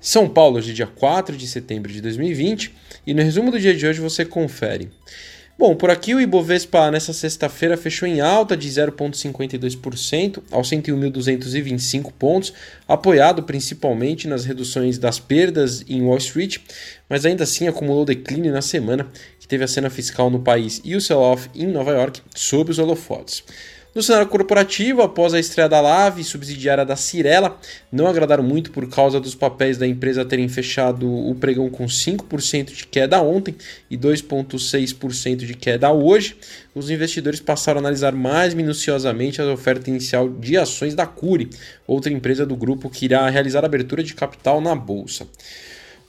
São 0.00 0.28
Paulo, 0.28 0.58
hoje, 0.58 0.72
dia 0.72 0.86
4 0.86 1.36
de 1.36 1.48
setembro 1.48 1.92
de 1.92 2.00
2020, 2.00 2.72
e 3.06 3.14
no 3.14 3.22
resumo 3.22 3.50
do 3.50 3.58
dia 3.58 3.74
de 3.74 3.86
hoje 3.86 4.00
você 4.00 4.24
confere. 4.24 4.90
Bom, 5.58 5.74
por 5.74 5.88
aqui 5.88 6.14
o 6.14 6.20
Ibovespa 6.20 6.90
nessa 6.90 7.14
sexta-feira 7.14 7.78
fechou 7.78 8.06
em 8.06 8.20
alta 8.20 8.54
de 8.54 8.68
0,52% 8.68 10.42
aos 10.50 10.68
101.225 10.68 12.12
pontos, 12.12 12.52
apoiado 12.86 13.42
principalmente 13.42 14.28
nas 14.28 14.44
reduções 14.44 14.98
das 14.98 15.18
perdas 15.18 15.82
em 15.88 16.02
Wall 16.02 16.18
Street, 16.18 16.58
mas 17.08 17.24
ainda 17.24 17.44
assim 17.44 17.66
acumulou 17.66 18.04
declínio 18.04 18.52
na 18.52 18.60
semana 18.60 19.08
que 19.40 19.48
teve 19.48 19.64
a 19.64 19.68
cena 19.68 19.88
fiscal 19.88 20.28
no 20.28 20.40
país 20.40 20.82
e 20.84 20.94
o 20.94 21.00
sell-off 21.00 21.48
em 21.54 21.66
Nova 21.66 21.92
York 21.92 22.20
sob 22.34 22.70
os 22.70 22.78
holofotes. 22.78 23.42
No 23.96 24.02
cenário 24.02 24.28
corporativo, 24.28 25.00
após 25.00 25.32
a 25.32 25.40
estreia 25.40 25.70
da 25.70 25.80
Lave, 25.80 26.22
subsidiária 26.22 26.84
da 26.84 26.96
Cirela, 26.96 27.58
não 27.90 28.06
agradaram 28.06 28.44
muito 28.44 28.70
por 28.70 28.86
causa 28.90 29.18
dos 29.18 29.34
papéis 29.34 29.78
da 29.78 29.86
empresa 29.86 30.22
terem 30.22 30.50
fechado 30.50 31.10
o 31.10 31.34
pregão 31.34 31.70
com 31.70 31.86
5% 31.86 32.74
de 32.74 32.86
queda 32.86 33.22
ontem 33.22 33.54
e 33.90 33.96
2,6% 33.96 35.46
de 35.46 35.54
queda 35.54 35.90
hoje. 35.90 36.36
Os 36.74 36.90
investidores 36.90 37.40
passaram 37.40 37.78
a 37.78 37.80
analisar 37.80 38.12
mais 38.12 38.52
minuciosamente 38.52 39.40
a 39.40 39.50
oferta 39.50 39.88
inicial 39.88 40.28
de 40.28 40.58
ações 40.58 40.94
da 40.94 41.06
Cure, 41.06 41.48
outra 41.86 42.12
empresa 42.12 42.44
do 42.44 42.54
grupo 42.54 42.90
que 42.90 43.06
irá 43.06 43.26
realizar 43.30 43.64
abertura 43.64 44.02
de 44.02 44.14
capital 44.14 44.60
na 44.60 44.74
bolsa. 44.74 45.26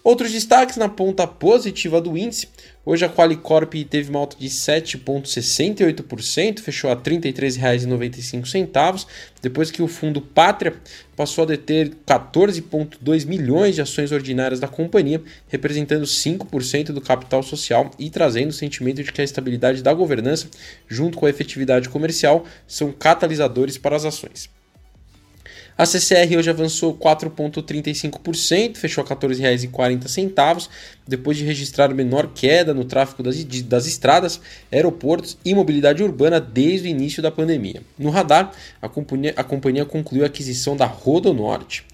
Outros 0.04 0.32
destaques 0.32 0.78
na 0.78 0.88
ponta 0.88 1.28
positiva 1.28 2.00
do 2.00 2.18
índice. 2.18 2.48
Hoje 2.90 3.04
a 3.04 3.10
Qualicorp 3.10 3.74
teve 3.90 4.10
uma 4.10 4.20
alta 4.20 4.38
de 4.40 4.48
7,68%, 4.48 6.62
fechou 6.62 6.90
a 6.90 6.94
R$ 6.94 7.02
33,95, 7.02 9.06
depois 9.42 9.70
que 9.70 9.82
o 9.82 9.90
fundo 9.90 10.22
Pátria 10.22 10.74
passou 11.14 11.44
a 11.44 11.48
deter 11.48 11.92
14,2 12.08 13.26
milhões 13.26 13.76
de 13.76 13.82
ações 13.82 14.14
ordinárias 14.14 14.62
da 14.62 14.70
companhia, 14.70 15.22
representando 15.50 16.06
5% 16.06 16.94
do 16.94 17.02
capital 17.02 17.44
social 17.44 17.92
e 18.00 18.10
trazendo 18.10 18.52
o 18.52 18.54
sentimento 18.54 19.04
de 19.04 19.12
que 19.12 19.20
a 19.20 19.26
estabilidade 19.26 19.84
da 19.84 19.94
governança, 19.94 20.48
junto 20.88 21.18
com 21.18 21.26
a 21.26 21.30
efetividade 21.30 21.90
comercial, 21.90 22.46
são 22.66 22.94
catalisadores 22.94 23.78
para 23.78 23.98
as 23.98 24.06
ações. 24.06 24.50
A 25.78 25.86
CCR 25.86 26.36
hoje 26.36 26.50
avançou 26.50 26.96
4,35%, 26.96 28.78
fechou 28.78 29.04
a 29.04 29.08
R$ 29.08 29.16
14,40, 29.16 30.68
depois 31.08 31.38
de 31.38 31.46
registrar 31.46 31.94
menor 31.94 32.32
queda 32.34 32.74
no 32.74 32.84
tráfego 32.84 33.22
das, 33.22 33.44
das 33.44 33.86
estradas, 33.86 34.42
aeroportos 34.72 35.38
e 35.46 35.54
mobilidade 35.54 36.02
urbana 36.02 36.40
desde 36.40 36.88
o 36.88 36.90
início 36.90 37.22
da 37.22 37.30
pandemia. 37.30 37.84
No 37.96 38.10
radar, 38.10 38.52
a 38.82 38.90
companhia, 38.90 39.36
a 39.38 39.44
companhia 39.44 39.86
concluiu 39.86 40.24
a 40.24 40.26
aquisição 40.28 40.76
da 40.76 40.86
Rodonorte. 40.86 41.86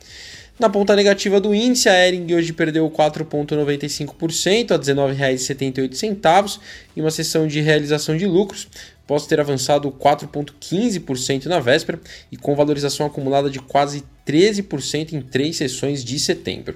Na 0.58 0.70
ponta 0.70 0.96
negativa 0.96 1.42
do 1.42 1.54
índice, 1.54 1.90
a 1.90 2.08
Ering 2.08 2.34
hoje 2.36 2.54
perdeu 2.54 2.90
4,95% 2.90 4.72
a 4.72 4.76
R$ 4.76 4.82
19,78 4.82 6.60
em 6.96 7.02
uma 7.02 7.12
sessão 7.12 7.46
de 7.48 7.60
realização 7.60 8.16
de 8.16 8.26
lucros, 8.26 8.70
após 9.04 9.28
ter 9.28 9.40
avançado 9.40 9.92
4,15% 9.92 11.46
na 11.46 11.60
véspera 11.60 12.02
e 12.32 12.38
com 12.38 12.56
valorização 12.56 13.06
acumulada 13.06 13.48
de 13.50 13.60
quase 13.60 14.04
13% 14.26 15.14
em 15.14 15.22
três 15.22 15.58
sessões 15.58 16.04
de 16.04 16.18
setembro. 16.18 16.76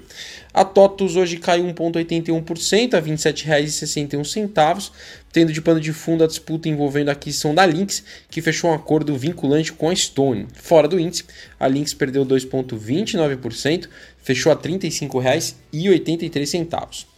A 0.52 0.64
TOTUS 0.64 1.16
hoje 1.16 1.38
caiu 1.38 1.64
1,81% 1.64 2.94
a 2.94 2.98
R$ 2.98 3.10
27,61, 3.10 4.90
tendo 5.32 5.52
de 5.52 5.62
pano 5.62 5.80
de 5.80 5.92
fundo 5.92 6.22
a 6.22 6.26
disputa 6.26 6.68
envolvendo 6.68 7.08
a 7.08 7.12
aquisição 7.12 7.54
da 7.54 7.64
Lynx, 7.64 8.04
que 8.30 8.42
fechou 8.42 8.70
um 8.70 8.74
acordo 8.74 9.16
vinculante 9.16 9.72
com 9.72 9.88
a 9.88 9.96
Stone. 9.96 10.46
Fora 10.52 10.86
do 10.86 11.00
índice, 11.00 11.24
a 11.58 11.66
Lynx 11.66 11.94
perdeu 11.94 12.26
2,29%, 12.26 13.88
fechou 14.22 14.52
a 14.52 14.54
R$ 14.54 14.60
35,83. 14.60 17.17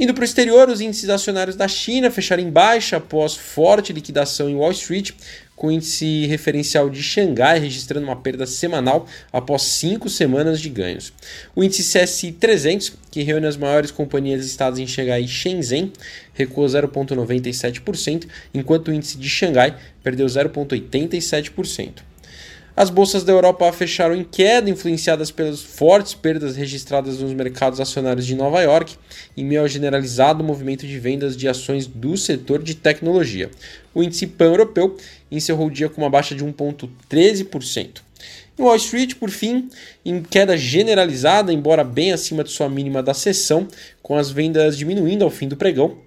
Indo 0.00 0.14
para 0.14 0.22
o 0.22 0.24
exterior, 0.24 0.70
os 0.70 0.80
índices 0.80 1.10
acionários 1.10 1.56
da 1.56 1.68
China 1.68 2.10
fecharam 2.10 2.42
em 2.42 2.48
baixa 2.48 2.96
após 2.96 3.36
forte 3.36 3.92
liquidação 3.92 4.48
em 4.48 4.54
Wall 4.54 4.70
Street, 4.70 5.10
com 5.54 5.66
o 5.66 5.70
índice 5.70 6.24
referencial 6.24 6.88
de 6.88 7.02
Xangai 7.02 7.58
registrando 7.58 8.06
uma 8.06 8.16
perda 8.16 8.46
semanal 8.46 9.06
após 9.30 9.60
cinco 9.60 10.08
semanas 10.08 10.58
de 10.58 10.70
ganhos. 10.70 11.12
O 11.54 11.62
índice 11.62 11.82
CSI 11.82 12.32
300, 12.32 12.94
que 13.10 13.22
reúne 13.22 13.46
as 13.46 13.58
maiores 13.58 13.90
companhias 13.90 14.40
listadas 14.42 14.78
em 14.78 14.86
Xangai 14.86 15.20
e 15.20 15.28
Shenzhen, 15.28 15.92
recuou 16.32 16.66
0,97%, 16.66 18.26
enquanto 18.54 18.88
o 18.88 18.94
índice 18.94 19.18
de 19.18 19.28
Xangai 19.28 19.76
perdeu 20.02 20.26
0,87%. 20.26 22.09
As 22.80 22.88
bolsas 22.88 23.22
da 23.22 23.30
Europa 23.30 23.70
fecharam 23.74 24.14
em 24.14 24.24
queda, 24.24 24.70
influenciadas 24.70 25.30
pelas 25.30 25.60
fortes 25.60 26.14
perdas 26.14 26.56
registradas 26.56 27.18
nos 27.18 27.30
mercados 27.34 27.78
acionários 27.78 28.24
de 28.24 28.34
Nova 28.34 28.58
York, 28.62 28.96
em 29.36 29.44
meio 29.44 29.60
ao 29.60 29.68
generalizado 29.68 30.42
movimento 30.42 30.86
de 30.86 30.98
vendas 30.98 31.36
de 31.36 31.46
ações 31.46 31.86
do 31.86 32.16
setor 32.16 32.62
de 32.62 32.74
tecnologia. 32.74 33.50
O 33.94 34.02
índice 34.02 34.26
pan-europeu 34.26 34.96
encerrou 35.30 35.66
o 35.66 35.70
dia 35.70 35.90
com 35.90 36.00
uma 36.00 36.08
baixa 36.08 36.34
de 36.34 36.42
1,13%. 36.42 38.00
Em 38.58 38.62
Wall 38.62 38.76
Street, 38.76 39.14
por 39.16 39.28
fim, 39.28 39.68
em 40.02 40.22
queda 40.22 40.56
generalizada, 40.56 41.52
embora 41.52 41.84
bem 41.84 42.12
acima 42.12 42.42
de 42.42 42.50
sua 42.50 42.70
mínima 42.70 43.02
da 43.02 43.12
sessão, 43.12 43.68
com 44.02 44.16
as 44.16 44.30
vendas 44.30 44.78
diminuindo 44.78 45.22
ao 45.22 45.28
fim 45.28 45.48
do 45.48 45.54
pregão, 45.54 45.98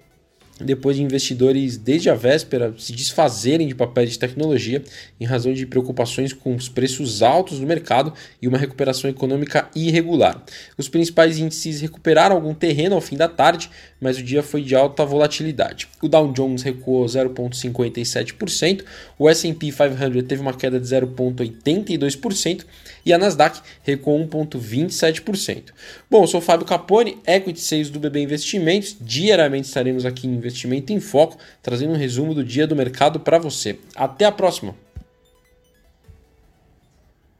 depois 0.60 0.96
de 0.96 1.02
investidores 1.02 1.76
desde 1.76 2.08
a 2.08 2.14
véspera 2.14 2.72
se 2.78 2.92
desfazerem 2.92 3.66
de 3.66 3.74
papéis 3.74 4.10
de 4.10 4.18
tecnologia 4.18 4.82
em 5.20 5.24
razão 5.24 5.52
de 5.52 5.66
preocupações 5.66 6.32
com 6.32 6.54
os 6.54 6.68
preços 6.68 7.22
altos 7.22 7.58
do 7.58 7.66
mercado 7.66 8.12
e 8.40 8.46
uma 8.46 8.58
recuperação 8.58 9.10
econômica 9.10 9.68
irregular. 9.74 10.42
Os 10.78 10.88
principais 10.88 11.38
índices 11.38 11.80
recuperaram 11.80 12.36
algum 12.36 12.54
terreno 12.54 12.94
ao 12.94 13.00
fim 13.00 13.16
da 13.16 13.28
tarde, 13.28 13.68
mas 14.00 14.18
o 14.18 14.22
dia 14.22 14.42
foi 14.42 14.62
de 14.62 14.74
alta 14.76 15.04
volatilidade. 15.04 15.88
O 16.00 16.08
Dow 16.08 16.32
Jones 16.32 16.62
recuou 16.62 17.04
0,57%, 17.04 18.84
o 19.18 19.28
S&P 19.28 19.72
500 19.72 20.22
teve 20.28 20.40
uma 20.40 20.54
queda 20.54 20.78
de 20.78 20.86
0,82% 20.86 22.64
e 23.04 23.12
a 23.12 23.18
Nasdaq 23.18 23.60
recuou 23.82 24.18
1,27%. 24.26 25.64
Bom, 26.10 26.22
eu 26.22 26.26
sou 26.26 26.40
o 26.40 26.42
Fábio 26.42 26.66
Capone, 26.66 27.18
Equity 27.26 27.60
Sales 27.60 27.90
do 27.90 28.00
BB 28.00 28.20
Investimentos. 28.20 28.96
Diariamente 29.00 29.68
estaremos 29.68 30.06
aqui 30.06 30.26
em 30.26 30.38
Investimento 30.44 30.92
em 30.92 31.00
Foco, 31.00 31.38
trazendo 31.62 31.94
um 31.94 31.96
resumo 31.96 32.34
do 32.34 32.44
dia 32.44 32.66
do 32.66 32.76
mercado 32.76 33.20
para 33.20 33.38
você. 33.38 33.78
Até 33.96 34.26
a 34.26 34.32
próxima! 34.32 34.83